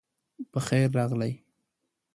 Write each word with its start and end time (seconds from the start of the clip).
پخیر 0.51 0.87
راغلی 0.97 1.31